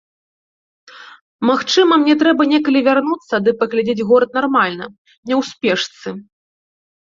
Магчыма, 1.49 1.93
мне 2.05 2.15
трэба 2.23 2.43
некалі 2.53 2.79
вярнуцца 2.89 3.35
ды 3.49 3.55
паглядзець 3.61 4.05
горад 4.15 4.31
нармальна, 4.41 4.85
не 5.27 5.35
ў 5.39 5.41
спешцы. 5.53 6.09